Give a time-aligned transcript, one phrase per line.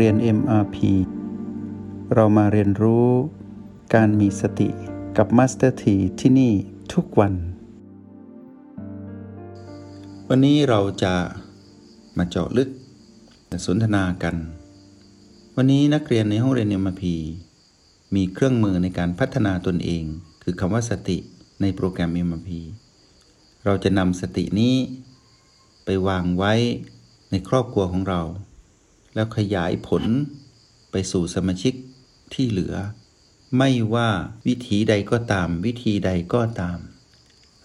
[0.00, 0.76] เรียน MRP
[2.14, 3.08] เรามาเรียนรู้
[3.94, 4.68] การมีสติ
[5.16, 6.52] กับ Master T ที่ที่นี่
[6.92, 7.34] ทุกวัน
[10.28, 11.14] วันนี้เราจะ
[12.18, 12.68] มาเจาะลึก
[13.66, 14.36] สนทนากัน
[15.56, 17.04] วันนี้นักเรียนในห้องเรียน MRP
[18.14, 20.04] มีเครื่องมือในการพัฒนาตนเอง
[20.42, 21.18] คือคำว่าสติ
[21.60, 22.50] ในโปรแกรม MRP
[23.64, 24.74] เราจะนำสตินี้
[25.84, 26.54] ไปวางไว้
[27.30, 28.22] ในครอบครัวของเรา
[29.14, 30.04] แล้วขยายผล
[30.90, 31.74] ไปสู่สมาชิก
[32.34, 32.74] ที่เหลือ
[33.58, 34.08] ไม่ว่า
[34.46, 36.78] วิธีใดก็ตาม วิธีใดก็ตาม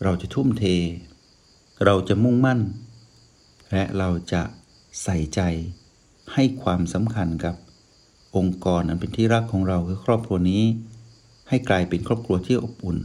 [0.04, 0.63] เราจะทุ่มเท
[1.85, 2.59] เราจะมุ่งมั่น
[3.71, 4.41] และเราจะ
[5.04, 5.41] ใส่ใจ
[6.34, 7.55] ให้ความสำคัญกับ
[8.35, 10.63] องค์กรอันเป็นที่รักของเราคือครอบครัวนี้
[11.49, 12.99] ให้กลายเป็นครอบครัวที่อบอุ่น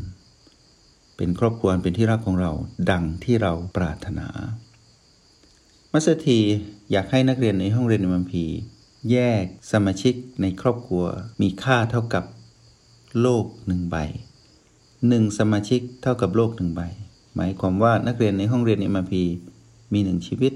[1.17, 2.53] เป็นครอบครัวเป็นที่รักของเรา
[2.91, 4.29] ดังที่เราปรารถนา
[5.97, 6.41] มัสที
[6.93, 8.45] อยากให้นักเรียนในห้องเรียนมัมพี
[9.11, 11.05] แยกสมาชิกในครอบครัว
[11.43, 12.25] มีค่าเท่ากับ
[13.21, 13.97] โลกหนึ่งใบ
[15.09, 16.81] หนึ่งสมาชิกเท่ากับโลกหนึ่งใบ
[17.37, 19.23] หมายความว่านักเรียนในห้องเรียนมัมพี
[19.93, 20.53] มีหนึ่งชีวิต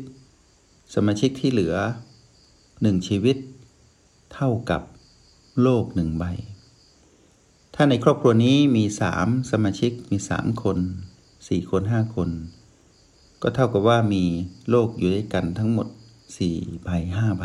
[0.94, 1.75] สมาชิกที่เหลือ
[2.83, 3.36] หนึ่งชีวิต
[4.34, 4.83] เท่ากับ
[5.62, 6.25] โลกหนึ่งใบ
[7.75, 10.78] ถ้าในครอบครัวนี้มีสามสมาชิกมีสามคน
[11.48, 12.31] สี่คนห้าคน
[13.42, 14.25] ก็เท่ากับว่ามี
[14.70, 15.89] โลกอยู่ด้วยกันทั้งหมด
[16.36, 17.44] 4ใบ5ใบ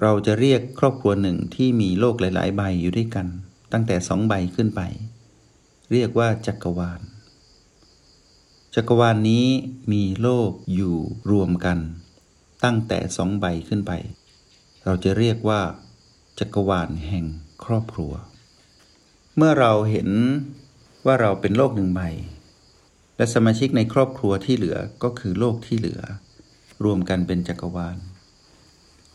[0.00, 3.26] เราจะเรียกครอบครัวหนึ่งที่มีโลกหลาย ๆ ใบอยู่ด้วยกัน
[3.72, 4.80] ตั้งแต่สองใบขึ้นไป
[5.92, 7.00] เรียกว่าจักรวาล
[8.74, 9.46] จักรวาลนนี้
[9.92, 10.96] มีโลกอยู่
[11.30, 11.78] รวมกัน
[12.64, 13.92] ตั้งแต่สองใบขึ้นไป
[14.84, 15.60] เราจะเรียกว่า
[16.38, 17.24] จักรวาลแห่ง
[17.64, 18.12] ครอบครัว
[19.36, 20.08] เมื่อเราเห็น
[21.06, 22.02] ว่าเราเป็นโลกหนึ่งใบ
[23.20, 26.00] และสมาชิกในครอบครัวที่เหลือก็คือโลกที่เหลือ
[26.84, 27.96] รวมกันเป็นจักรวาล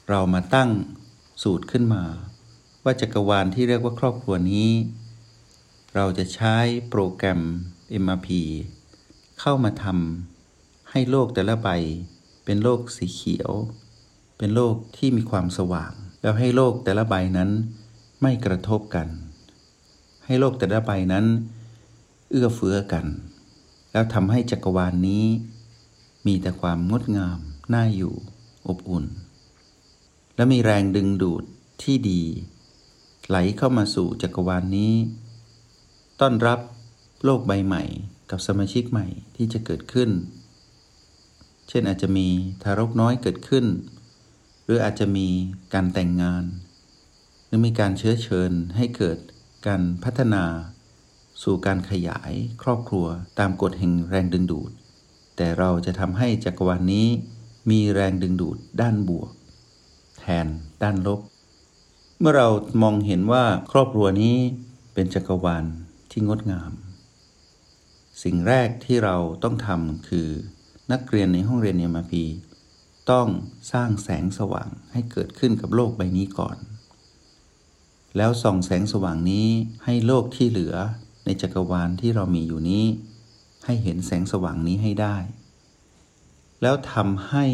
[0.10, 0.70] เรามาตั้ง
[1.44, 2.04] สูตรขึ้นมา
[2.84, 4.70] ว่าจักรวาลที่เรียกว่าครอบครัวนี้
[5.96, 6.56] เราจะใช้
[6.90, 7.42] โปรแกรม
[8.04, 8.28] MRP
[9.40, 11.70] เข้ามาทำให้โลกแต่ละใบ
[12.46, 13.52] เป็นโลกสีเขียว
[14.38, 17.50] เป็นโลกที่มีความสว่าง แล้วให้โลกแต่ละใบนั้น
[18.22, 19.08] ไม่กระทบกัน
[20.26, 21.26] ให้โลกแต่ละใบนั้น
[22.30, 23.08] เอื้อเฟื้อกัน
[23.96, 25.26] แล้วทำให้จักรวาลนนี้
[26.28, 27.40] มีแต่ความงดงาม
[27.74, 28.16] น่าอยู่
[28.68, 29.06] อบอุ่น
[30.36, 31.44] และมีแรงดึงดูด
[31.84, 32.22] ที่ดี
[33.28, 34.94] ไหลเข้ามาสู่จักรวาลนนี้
[36.20, 36.60] ต้อนรับ
[37.24, 37.84] โลกใบใหม่
[38.30, 40.10] กับสมาชิกใหม่ที่จะเกิดขึ้น
[41.68, 42.28] เช่นอาจจะมี
[42.64, 43.66] ทารกน้อยเกิดขึ้น
[44.64, 45.28] หรืออาจจะมี
[45.74, 46.44] การแต่งงาน
[47.46, 49.18] หรือมีการเชื้อเชิญให้เกิด
[49.68, 50.46] การพัฒนา
[51.44, 52.32] สู่การขยาย
[52.64, 53.06] ครอบครัว
[53.40, 54.72] ตามกฎแห่งแรงดึงดูด
[55.36, 57.08] แต่เราจะทำให้จักรวาลนนี้
[57.70, 59.32] มีแรงดึงดูดด้านบวก
[60.20, 60.48] แทน
[60.84, 61.20] ด้านลบ
[62.20, 62.48] เมื่อเรา
[62.82, 64.36] มองเห็นว่าครอบครัวนี้
[64.94, 65.66] เป็นจักรวาล
[66.12, 66.72] ที่งดงาม
[68.24, 70.28] สิ่งแรกที่เราต้องทำคือ
[70.92, 72.24] นักเรียนในห้องเรียนเอ็มพี
[73.12, 73.28] ต้อง
[73.72, 76.58] สร้างแสงสว่างให้เกิดขึ้นกับโลกใบนี้ก่อน
[78.18, 79.48] แล้วส่องแสงสว่างนี้
[79.86, 80.76] ให้โลกที่เหลือ
[81.26, 82.86] ในจักรวาลที่เรามีอยู่นี้
[83.66, 85.18] ให้เห็นแสงสว่างนี้ให้ได้
[86.62, 87.46] แล้วทำให้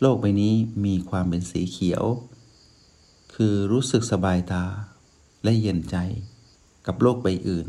[0.00, 2.04] โลกใบนี้มีความเป็นสีเขียว
[3.34, 4.64] คือรู้สึกสบายตา
[5.44, 5.96] และเย็นใจ
[6.86, 7.66] กับโลกใบอื่น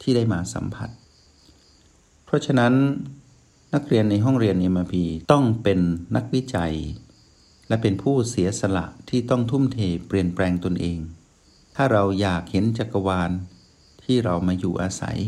[0.00, 0.90] ที่ได้มาสัมผัส
[2.24, 2.74] เพราะฉะนั้น
[3.74, 4.94] นักเรียนในห้องเรียน MRP
[5.32, 5.78] ต้องเป็น
[6.16, 6.74] นักวิจัย
[7.68, 10.98] และเป็นผู้เสียสละที่ต้องทุ่มเทเปลี่ยนแปลงตนเอง
[11.76, 13.30] ถ้าเราอยากเห็นจักรวาล
[14.10, 15.18] ที่เรามาอยู่อาศัย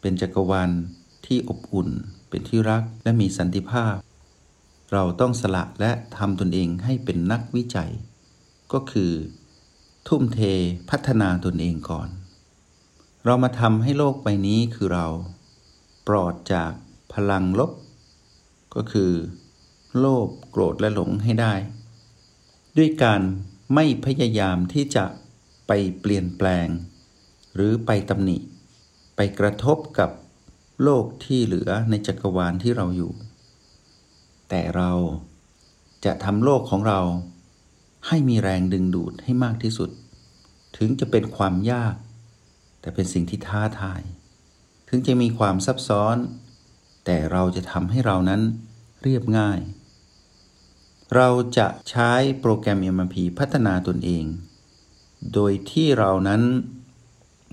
[0.00, 0.70] เป็นจักรวาล
[1.26, 1.88] ที่อบอุ่น
[2.28, 3.94] เป็นที่รักและมีสันติภาพ
[4.92, 7.90] เราต้องสละและทำตนเองให้เป็นนักวิจัย
[8.72, 9.12] ก็คือ
[10.08, 10.40] ทุ่มเท
[10.90, 12.08] พัฒนาตนเองก่อน
[13.24, 15.06] เรามาทำให้โลกใบนี้คือเรา
[16.08, 16.72] ปลอดจาก
[17.12, 17.72] พลังลบ
[18.74, 19.12] ก็คือ
[19.98, 21.54] โลภโกรธและหลงให้ได้
[22.76, 23.20] ด้วยการ
[23.74, 25.04] ไม่พยายามที่จะ
[25.66, 26.68] ไปเปลี่ยนแปลง
[27.54, 28.36] หรือไปตำหนิ
[29.16, 30.10] ไปกระทบกับ
[30.82, 33.12] โลกที่เหลือในจักรวาลที่เราอยู่
[34.48, 34.90] แต่เรา
[36.04, 37.00] จะทำโลกของเรา
[38.06, 39.90] ให้มีแรงดึงดูดให้มากที่สุด
[40.76, 41.94] ถึงจะเป็นความยาก
[42.80, 44.00] แต่เป็นสิ่งที่ท้าทาย
[44.88, 46.16] ถึงจะมีความซับซ้อน
[47.04, 48.42] แต่เราจะทำให้เรานั้น
[49.02, 49.60] เรียบง่าย
[51.16, 54.24] เราจะใช้โปรแกรม MMP พัฒนาตนเอง
[55.34, 56.42] โดยที่เรานั้น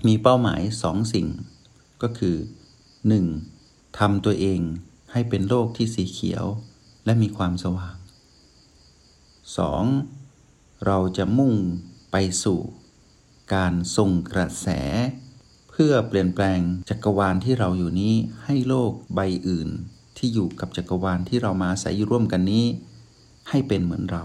[0.06, 1.26] มีเป้าหมายสองสิ่ง
[2.02, 2.36] ก็คือ
[3.36, 3.98] 1.
[3.98, 4.60] ทำตัวเอง
[5.12, 6.44] ให้เป็นโลกที่สีเขียว
[7.04, 7.96] และมีความสว่าง
[10.00, 10.86] 2.
[10.86, 11.54] เราจะมุ่ง
[12.12, 12.60] ไปสู่
[13.54, 14.68] การส่งกระแส
[15.70, 18.14] เพื่อเปลี่ยนแปลงจักรวาลที่เราอยู่นี้
[18.44, 19.68] ให้โลกใบอื่น
[20.18, 22.64] ที่อยู่กับจักรวาลที่เรามาอาศัยอยู่ร่วมกันนี้
[23.48, 24.24] ให้เป็นเหมือนเรา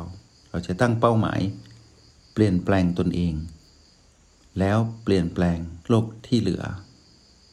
[0.49, 1.41] เราจะตั้งเป้าหมาย
[2.33, 3.33] เปลี่ยนแปลงตนเอง
[4.59, 5.59] แล้วเปลี่ยนแปลง
[5.89, 6.63] โลกที่เหลือ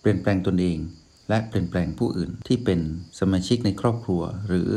[0.01, 0.79] เปลี่ยนแปลงตนเอง
[1.29, 2.81] และเปลี่ยนแปลงผู้อื่นที่เป็น
[3.19, 4.71] สมาชิกในครอบครัว หรือ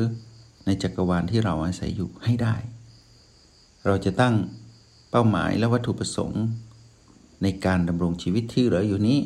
[0.65, 2.55] ในจักรวาลที่เราอาศัยอยู่ให้ได้
[3.85, 4.35] เราจะตั้ง
[5.11, 6.43] เป้าหมายและวัตถุประสงค์
[7.43, 9.19] ในการดำรงชีวิตที่เหลืออยู่นี้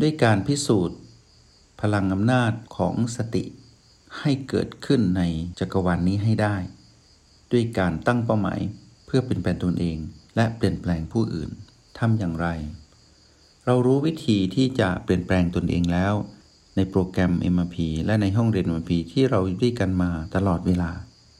[0.00, 0.98] ด้วยการพิสูจน์
[1.80, 3.44] พลังอำนาจของสติ
[4.20, 5.22] ให้เกิดขึ้นใน
[5.58, 6.56] จักรวาลนนี้ให้ได้
[7.52, 8.60] ด้วยการตั้งเป้าหมาย
[9.06, 9.96] เพื่อเป็นแปลงตนเอง
[10.36, 11.50] และเปลี่ยนแปลงผู้อื่น
[11.98, 12.48] ทำอย่างไร
[13.66, 16.14] เรารู้วิธีที่จะเปลี่ยนแปลงตนเองแล้ว
[16.76, 20.90] ในโปรแกรม MRP และในห้องเรียน MRP ที่เราอยู่ด้วยกันมาตลอดเวลา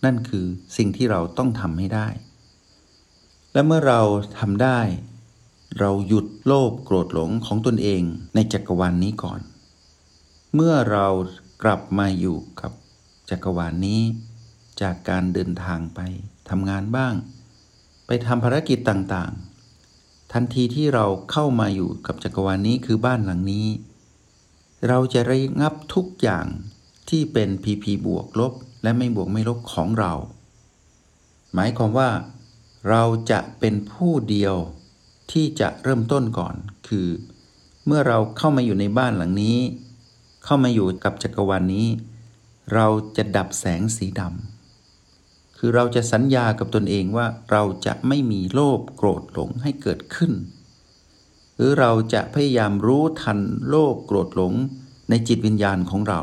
[0.04, 0.46] นั่นคือ
[0.76, 2.08] สิ่งที่เราต้องทำให้ได้
[3.52, 4.00] และเมื่อเรา
[4.38, 4.80] ทำได้
[5.78, 8.02] เราหยุดโลภโกรธหลงของตนเอง
[8.34, 9.40] ในจักรวาลนนี้ก่อน
[10.54, 11.06] เมื่อเรา
[11.62, 12.72] กลับมาอยู่กับ
[13.30, 14.00] จักรวาลนนี้
[14.80, 16.00] จากการเดินทางไป
[16.50, 17.14] ทำงานบ้าง
[18.06, 19.53] ไปทำภารกิจต่างๆ
[20.36, 23.66] ทันทีที่เราเข้ามาอยู่กับจักรวาลนี้คือบ้านหลังนี้
[24.88, 26.46] เราจะระงับทุกอย่าง
[27.08, 28.52] ที่เป็น PP บวกลบ
[28.82, 30.12] และไม่บวกไม่ลบของเรา
[31.54, 32.10] หมายความว่า
[32.90, 34.54] เราจะเป็นผู้เดียว
[35.32, 36.54] ที่จะเริ่มต้นก่อน
[36.88, 37.08] คือ
[37.86, 39.58] เมื่อเราเข้ามาอยู่ในบ้านหลังนี้
[40.44, 41.86] เข้ามาอยู่กับจักรวาลนนี้
[42.74, 44.53] เราจะดับแสงสีดำ
[45.66, 50.32] คือเราจะสัญญากับตนเองว่าเราจะไม่มีโลภโกรธหลงให้เกิดขึ้น
[51.56, 53.38] หรือเราจะพยายามรู้ทัน
[53.68, 54.54] โลภโกรธหลง
[55.08, 56.20] ในจิตวิญญาณของเรา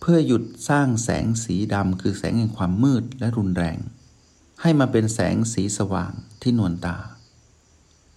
[0.00, 3.78] เพื่อหยุดสร้างแสงสีดำคือแสงแห่งความมืดและรุนแรง
[4.60, 6.96] ให้มาเป็นแสงสีสว่างที่นวลตา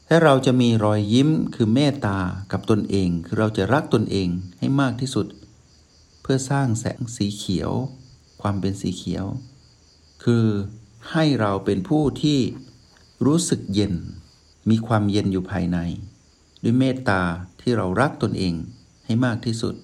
[0.08, 2.20] และเราจะมีรอยยิ้มคือเมตตา
[2.52, 4.30] กับตนเอง คือเราจะรักตนเอง
[4.60, 5.28] ให้มากที่สุด
[6.22, 7.72] เพื่อสร้างแสงสีเขียว
[8.42, 9.28] ความเป็นสีเขียว
[10.26, 10.48] คือ
[11.12, 12.40] ให้เราเป็นผู้ที่
[13.26, 13.94] รู้สึกเย็น
[14.70, 15.78] มีความเย็นอยู่ภายใน
[16.64, 17.22] ด้วยเมตตา
[17.62, 18.54] ที่เรารักตนเอง
[19.06, 19.76] ให้มากที่สุด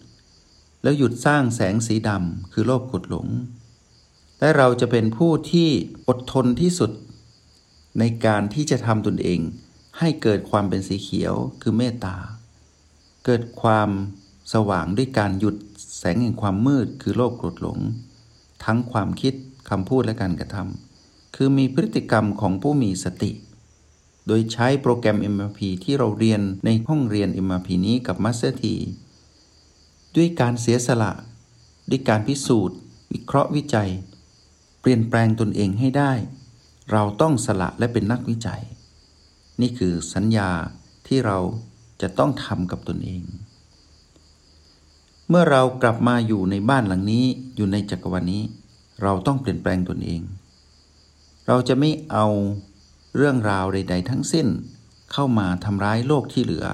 [0.83, 3.27] แล้วหยุดสร้างแสงสีดำคือโลภกดหลง
[4.39, 5.69] และเราจะเป็นผู้ที่
[6.07, 6.91] อดทนที่สุด
[7.99, 9.39] ในการที่จะทำตนเอง
[9.99, 12.17] ให้เกิดความเป็นสีเขียวคือเมตตา
[13.25, 13.89] เกิดความ
[14.53, 15.55] สว่างด้วยการหยุด
[15.97, 17.79] แสงแห่งความมืดคือโลภกรธหลง
[18.63, 19.33] ทั้งความคิด
[19.69, 23.31] คำพูดและการกระทำคือมีพฤติกรรมของผู้มีสติ
[24.27, 28.63] โดยใช้โปรแกรม MRP ที่เราเรียนในห้องเรียน MRP นี้กับ Master T
[30.15, 31.11] ด้วยการเสียสละ
[31.89, 32.77] ด้วยการพิสูจน์
[33.11, 33.89] วิเคราะห์วิจัย
[34.81, 36.11] เปลี่ยนแปลงตนเองให้ได้
[36.91, 38.61] เราต้องสละและเป็นนักวิจัย
[39.61, 40.49] นี่คือสัญญา
[41.07, 41.37] ที่เรา
[42.01, 43.23] จะต้องทำกับตนเอง
[45.29, 47.25] เมื่อเรากลับมาอยู่ในบ้านหลังนี้
[47.55, 48.43] อยู่ในจักรวาลนี้
[49.01, 50.21] เราต้องเปลี่ยนแปลงตนเอง
[51.47, 52.27] เราจะไม่เอา
[53.15, 54.47] เรื่องราวใด ๆ ทั้งสิ้น
[55.11, 56.65] เข้ามาทำร้ายโลกที่เหลือ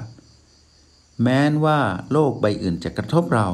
[1.22, 1.80] แม้นว่า
[2.12, 3.50] โลกใบอื่นจะกระทบเรา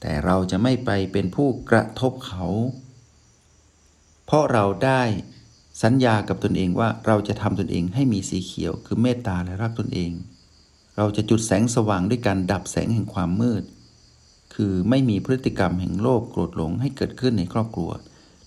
[0.00, 2.44] แต่เราจะไม่ไปเป็นผู้กระทบเขา
[4.26, 5.02] เพราะเราได้
[5.82, 10.12] สัญญากับตนเองว่าเราจะทำตนเองให้มีสีเขียวคือเมตตาและรักตนเอง
[10.96, 13.62] เราจะจุดแสงสว่างด้วยการดับแสงแห่งความมืด
[14.54, 17.90] คือไม่มีพฤติกรรมแห่งโลภโกรธหลงให้เกิดขึ้นในครอบครัว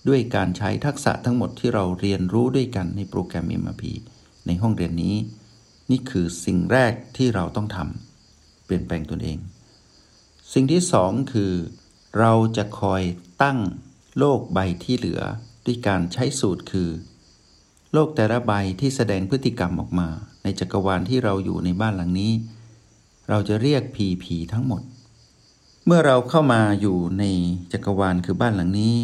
[0.08, 3.82] ด้วยการใช้ทักษะทั้งหมดที่เราเรียนรู้ด้วยกันในโปรแกรม MRP
[4.46, 5.16] ในห้องเรียนนี้
[5.90, 9.38] นี่คือสิ่งแรกที่เราต้องทำเปลี่ยนแปลงตนเอง
[10.52, 11.52] สิ่งที่สองคือ
[12.18, 13.02] เราจะคอย
[13.42, 13.58] ตั้ง
[14.18, 15.22] โลกใบที่เหลือ
[15.66, 16.90] ด้วยการใช้สูตรคือ
[17.92, 20.08] โลกแต่ละใบที่แสดงพฤติกรรมออกมา
[20.42, 22.32] ในจักรวาลที่เราอยู่ในบ้านหลังนี้
[23.28, 24.82] เราจะเรียกผีผีทั้งหมด
[25.86, 27.24] เมื่อเราเข้ามาอยู่ใน
[27.72, 28.96] จักรวาลคือบ้านหลังนี้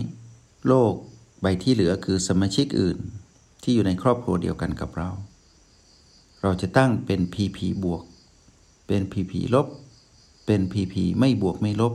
[0.66, 0.94] โลก
[1.40, 2.98] ใบที่เหลือคือสมาชิกอื่น
[3.62, 5.10] ที่อยู่ในครอบครัวเดียวกันกับเรา
[6.42, 8.02] เราจะตั้งเป็นผีผีบวก
[8.86, 9.66] เป็นผีผีลบ
[10.46, 11.94] เป็นผีผีไม่บวกไม่ลบ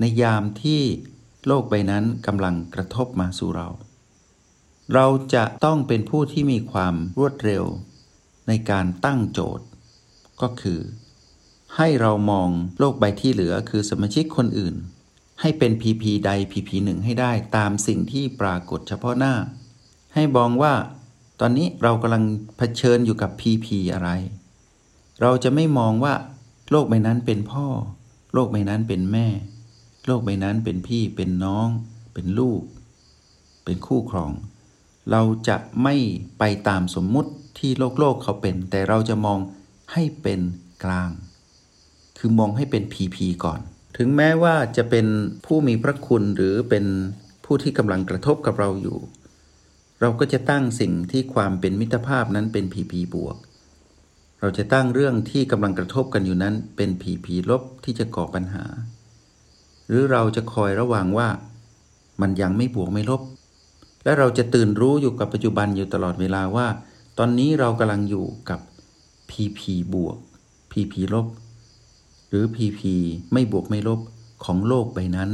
[0.00, 0.80] ในยามที่
[1.46, 3.68] โลกใบนั้นกำลังกระทบมาสู่เรา
[4.94, 7.64] เราจะต้องเป็นผู้ที่มีความรวดเร็ว
[8.48, 9.66] ในการตั้งโจทย์
[10.42, 10.80] ก็คือ
[11.76, 12.48] ให้เรามอง
[12.78, 14.74] โลกใบที่เหลือคือสมาชิกคนอื่น
[15.40, 19.34] ให้เป็น PP ใด PP หนึ่งให้ได้ตามสิ่งที่ปรากฏเฉพาะหน้า
[20.14, 20.74] ให้บองว่า
[21.40, 22.24] ตอนนี้เรากำลัง
[22.56, 24.10] เผชิญอยู่กับ PP อะไร
[25.20, 26.14] เราจะไม่มองว่า
[26.70, 27.66] โลกใบนั้นเป็นพ่อ
[28.34, 29.26] โลกใบนั้นเป็นแม่
[30.06, 31.68] โลกใบนั้นเป็นพี่เป็นน้อง
[32.14, 32.62] เป็นลูก
[33.64, 34.32] เป็นคู่ครอง
[35.10, 35.94] เราจะไม่
[36.38, 39.38] ไปตามสมมุติที่โลกโลกเขาเป็น แต่เราจะมอง
[39.92, 40.40] ให้เป็น
[40.84, 41.10] กลาง
[42.18, 43.60] คือมองให้เป็นผีผีก่อน
[43.96, 45.06] ถึงแม้ว่าจะเป็น
[45.46, 46.84] ผู้มีพระคุณหรือเป็น
[47.44, 48.98] ผู้ที่กำลังกระทบกับเราอยู่
[50.00, 53.36] เราก็จะตั้งสิ่งที่ความเป็นมิตรภาพนั้นเป็นผีผีบวก
[54.40, 58.64] เราจะตั้งเรื่องที่กำลังกระทบกันอยู่นั้นเป็นผีผีลบที่จะก่อปัญหา
[59.86, 61.28] หรือเราจะคอยระวังว่า
[62.20, 63.22] มันยังไม่บวกไม่ลบ
[64.04, 66.66] และเราจะตื่นรู้อยู่กับปัจจุบันอยู่ตลอดเวลาว่า
[67.18, 68.60] ตอนนี้เรากำลังอยู่กับ
[69.30, 70.16] พีพีบวก
[70.70, 71.26] พีพีลบ
[72.28, 72.94] หรือพีพี
[73.32, 74.00] ไม่บวกไม่ลบ
[74.44, 75.30] ของโลกใบนั้น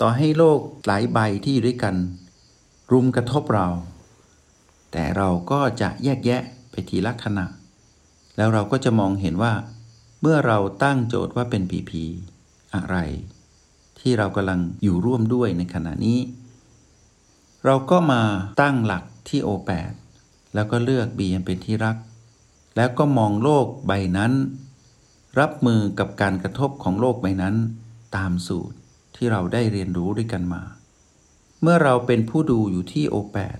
[0.00, 1.96] ต่อให้โลกหลายใบที่อยู่ด้วยกัน
[2.92, 3.68] รุมกระทบเรา
[4.92, 7.46] แต่เราก็จะแยกแยะไปทีละขณะ
[8.36, 9.52] แล้วเราก็จะมองเห็นว่า
[10.20, 12.02] เมื่อเราตั้งโจทย์ว่าเป็นพีพี
[12.74, 12.96] อะไร
[14.00, 16.18] ที่เรากำลังอยู่ร่วมด้วยในขณะนี้
[17.64, 18.22] เราก็มา
[18.60, 19.92] ตั้งหลักที่โอแปด
[20.54, 21.96] แล้วก็เลือกบีเป็นที่รัก
[22.76, 24.32] แล้วก็มองโลกใบนั้น
[25.40, 27.56] รับมือกับการกระทบของโลกใบนั้น
[28.16, 28.76] ตามสูตร
[29.16, 30.62] ที่เราได้เรียนรู้ด้วยกันมา
[31.62, 33.58] เมื่อเราเป็นผู้ดูอยู่ที่โอแปด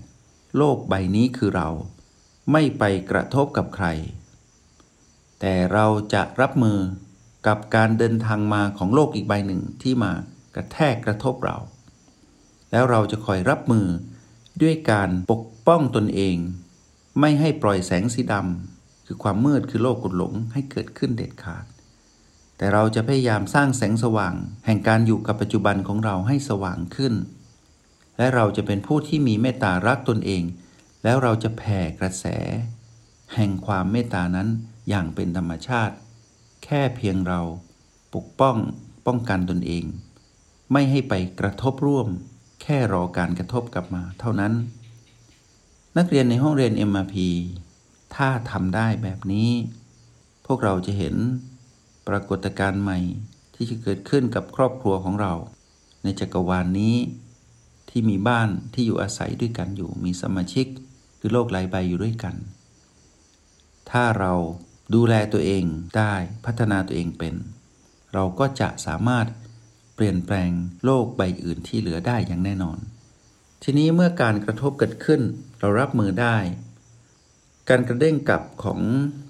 [0.57, 1.69] โลกใบนี้คือเรา
[2.51, 3.87] ไม่ไปกระทบกับใคร
[5.39, 6.79] แต่เราจะรับมือ
[7.47, 10.11] กับการเดินทางมาของโลกอีกใบหนึ่งที่มา
[10.55, 11.57] กระแทกกระทบเรา
[12.71, 13.87] แล้วเราจะคอยรับมือ
[14.61, 16.37] ด้วยการปกป้องตนเอง
[17.19, 18.68] ไม่ให้ปล่อยแสงสีดำ
[19.11, 21.65] คือความมืดคือโลกกดหลงให้เกิดขึ้นเด็ดขาด
[22.57, 24.35] แต่เราจะพยายามสร้างแสงสว่าง
[24.65, 27.13] แห่งการอยู่กับปัจจุบันของเราให้สว่างขึ้น
[28.17, 30.43] และเราจะเป็นผู้ที่มีเมตตารักตนเอง
[31.03, 32.25] แล้วเราจะแผ่กระแส
[33.35, 34.47] แห่งความเมตตานั้น
[34.89, 35.95] อย่างเป็นธรรมชาติ
[36.63, 37.41] แค่เพียงเรา
[38.15, 38.57] ปกป้อง
[39.05, 39.85] ป้องกันตนเอง
[40.71, 42.07] ไม่ให้ไปกระทบร่วม
[42.61, 44.53] แค่รอการกระทบกลับมาเท่านั้น
[45.97, 47.15] นักเรียนในห้องเรียน MRP
[48.15, 49.51] ถ้าทำได้แบบนี้
[50.45, 51.15] พวกเราจะเห็น
[52.07, 52.99] ปรากฏการณ์ใหม่
[53.55, 55.33] ที่จะเกิดขึ้นกับครอบครัวของเรา
[56.03, 56.95] ในจักรวาลนนี้
[57.89, 60.67] ที่มีบ้านที่อยู่อาศัยด้วยกันอยู่มีสมาชิก
[61.19, 62.35] คือโลกหลายใบอยู่ด้วยกัน
[63.91, 64.33] ถ้าเรา
[64.93, 65.63] ดูแลตัวเอง
[65.97, 66.13] ได้
[66.45, 67.35] พัฒนาตัวเองเป็น
[68.13, 69.27] เราก็จะสามารถ
[69.95, 70.51] เปลี่ยนแปลง
[70.85, 72.77] โลกใบอื่นที่เหลือได้อย่างแน่นอน
[73.63, 75.21] ทีนี้เมื่อการกระทบเกิดขึ้น
[75.59, 76.37] เรารับมือได้
[77.69, 78.79] การกระเด้งกลับของ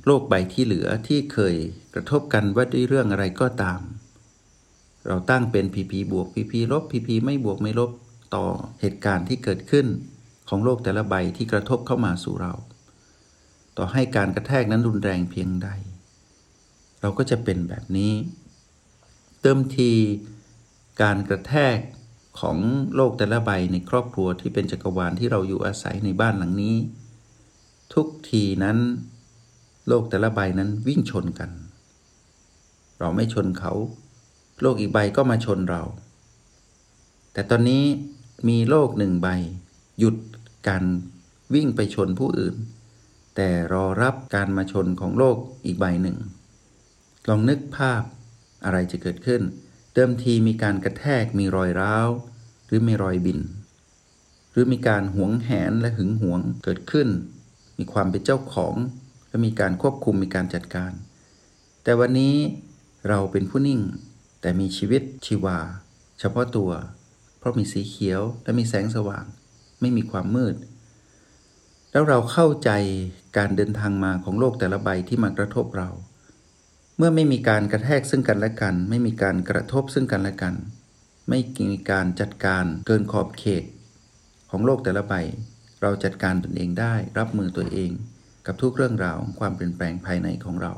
[0.06, 1.56] โลกใบที่เหลือที่เคย
[1.94, 3.82] กระทบกันว่าด้วยเรื่องอะไรก็ตาม
[5.08, 7.92] เราตั้งเป็นพีพีบวกพีพีลบพีพีไม่บวกไม่ลบ
[8.36, 8.46] ต่อ
[8.82, 9.86] เหตุการณ์ที่เกิดขึ้น
[10.50, 12.54] ของโลกแต่ละใบที่กระทบเข้ามาสู่เรา
[13.78, 15.70] ต่อให้การกระแทกนั้นรุนแรงเพียงใด
[17.02, 18.14] เราก็จะเป็นแบบนี้
[19.42, 19.92] เติมที
[21.02, 21.78] การกระแทก
[22.40, 22.58] ของ
[22.96, 26.76] โลกแต่ละใบในครอบครัวที่เป็นจักรวาลที่เราอยู่อาศัยในบ้านหลังนี้
[27.94, 28.78] ทุกทีนั้น
[29.88, 31.52] โลกแต่ละใบนั้นวิ่งชนกัน
[33.00, 33.74] เราไม่ชนเขา
[34.62, 35.84] โลกอีกใบก็มาชนเรา
[37.34, 37.84] แต่ตอนนี้
[38.48, 39.28] มีโลกหนึ่งใบ
[40.00, 40.16] หยุด
[40.68, 40.84] การ
[41.54, 42.56] วิ่งไปชนผู้อื่น
[43.36, 46.18] แต่รอรับการมาชนของโลกอีกใบหนึ่ง
[47.30, 48.04] ลองนึกภาพ
[48.66, 49.42] อะไรจะเกิดขึ้น
[49.94, 52.08] เดิมทีมีการกระแทกมีรอยร้าว
[52.66, 53.40] หรือมีรอยบิน
[54.52, 57.08] หรือมีการหวงแหนและหึงหวงเกิดขึ้น
[57.80, 58.76] มีความเป็นเจ้าของ
[59.30, 60.92] และมีการควบคุมมีการจัดการ
[61.84, 62.36] แต่วันนี้
[63.08, 63.82] เราเป็นผู้นิ่ง
[64.42, 65.58] แต่มีชีวิตชีวา
[66.20, 66.72] เฉพาะตัว
[67.38, 69.26] เพราะมีสีเขียวและมีแสงสว่าง
[69.82, 70.56] ไม่มีความมืด
[71.92, 72.70] แล้วเราเข้าใจ
[73.38, 75.90] การเดินทางมาของโลกแต่ละใบที่มากระทบเรา
[76.98, 80.56] เมื่อไม่มีการกระแทกซึ่งกันและกัน ไม่มีการกระทบซึ่งกันและกัน
[81.30, 81.40] ไม่
[81.72, 83.64] มีการจัดการเกินขอบเขต
[84.50, 85.14] ของโลกแต่ละใบ
[85.82, 87.92] เราจัดการตนเองได้รับมือตัวเอง
[88.46, 90.74] กับทุกเรื่องราวของความเปลี่ยนแปลงภายในของเรา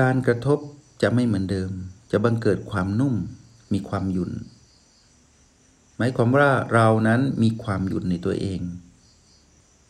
[0.00, 0.58] การกระทบ
[1.02, 1.70] จะไม่เหมือนเดิม
[2.10, 3.14] จะบังเกิดความนุ่ม
[3.72, 4.32] มีความหยุ่น
[5.96, 8.60] หมายความว่าเรานั้นมีความหยุ่นในตัวเอง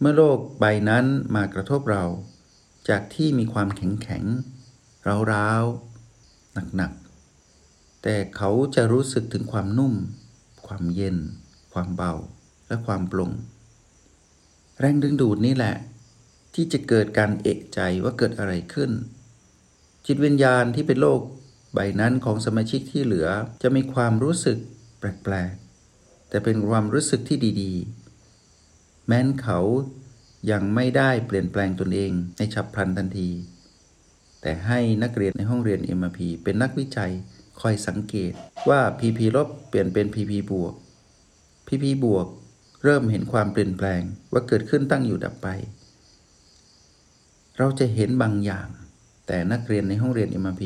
[0.01, 2.05] เมื่อโลกใบนั้นมากระทบเรา
[2.89, 4.25] จากที่มีความแข็งแข็ง
[5.33, 9.95] ร้าวๆหนักๆ แต่เขาจะรู้สึกถึงความนุ่ม
[10.67, 11.17] ความเย็น
[11.73, 12.15] ความเบา
[12.69, 13.31] และความปลง
[14.81, 15.77] แรงดึงดูดนี่แหละ
[16.55, 18.91] ที่จะเกิดการเอกใจว่าเกิดอะไรขึ้น
[20.07, 21.21] จิตวิญญาณที่เป็นโลก
[21.75, 23.29] ใบนั้นของสมาชิกที่เหลือ
[23.63, 24.59] จะมีความรู้สึก
[24.99, 29.61] แปลกๆ แต่เป็นความรู้สึกที่ดีๆ แม้นเขา
[30.51, 33.31] ยังไม่ได้เปลี่ยนแปลงตนเองในฉับพลันทันที
[34.41, 37.13] แต่ให้นักเรียนในห้องเรียน MRP เป็นนักวิจัย
[37.61, 38.33] คอยสังเกต
[38.69, 40.75] ว่า PP ลบเปลี่ยนเป็น PP บวก
[41.67, 42.27] PP บวก
[42.85, 45.49] เริ่มเห็นความเปลี่ยนแปลงว่าเกิดขึ้นตั้งอยู่ดับไป
[47.59, 48.69] เราจะเห็นบางอย่าง
[49.27, 50.63] แต่นักเรียนในห้องเรียน MRP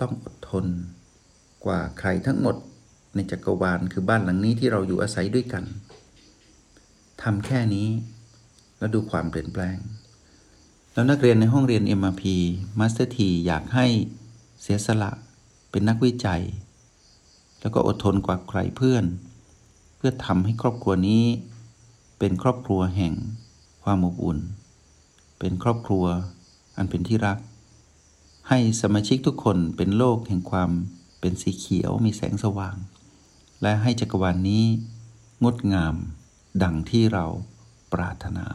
[0.00, 0.66] ต้องอดทน
[1.64, 2.56] กว่าใครทั้งหมด
[3.14, 5.64] ในจักรวาลคือบ้านหลังนี้ที่เราอยู่อาศัยด้วยกัน
[7.22, 7.88] ทำแค่นี้
[8.78, 9.76] แล้วดูความเปลี่ยนแปลง
[10.92, 12.22] แล้วนักเรียนในห้องเรียน MRP
[12.78, 13.86] Master T อยากให้
[14.62, 15.10] เสียสละ
[15.70, 16.42] เป็นนักวิจัย
[17.60, 19.04] แล้วก็อดทนกว่าใครเพื่อน
[19.98, 21.24] เพื่อทำให้ครอบครัวนี้
[22.18, 23.14] เป็นครอบครัวแห่ง
[23.82, 24.38] ความอบอุ่น
[25.38, 26.04] เป็นครอบครัว
[26.76, 27.38] อันเป็นที่รัก
[28.48, 30.70] ให้สมาชิกทุกคนเป็นโลกแห่งความ
[31.20, 32.76] เป็นสีเขียวมีแสงสว่าง
[33.62, 34.64] และให้จักรวาลนนี้
[35.44, 35.94] งดงาม
[36.62, 37.24] ดังที่เรา
[37.92, 38.46] ปรารถนา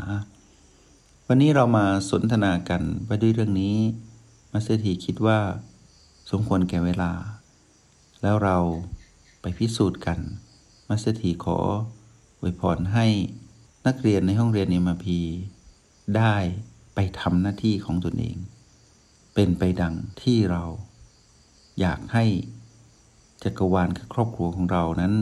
[1.28, 3.76] วันนี้เรามาสนทนากันว่าด้วยเรื่องนี้
[4.52, 5.40] มาสเตอร์ทีคิดว่า
[6.32, 7.12] สมควรแก่เวลา
[8.22, 8.58] แล้วเรา
[9.42, 10.20] ไปพิสูจน์กัน
[10.94, 11.58] มาสเตอร์ทีขอ
[12.40, 13.06] อวยพรให้
[13.88, 15.20] นักเรียนในห้องเรียน MP
[16.18, 16.36] ได้
[16.96, 18.38] ไปทำหน้าที่ของตนเอง
[19.34, 20.64] เป็นไปดังที่เรา
[21.80, 22.26] อยากให้
[23.44, 25.14] จักรวาลคือครอบครัวของเรานั้น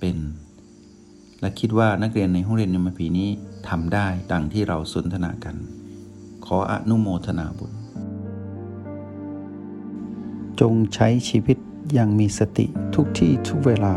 [0.00, 0.16] เป็น
[1.40, 3.28] และคิดว่านักเรียนในห้องเรียน MRP นี้
[3.68, 5.56] ทำได้ดังที่เราสนทนากัน
[6.46, 7.72] ขออนุโมทนาบุญ
[10.60, 11.56] จงใช้ชีวิต
[11.92, 13.96] อย่างมีสติทุกที่ทุกเวลา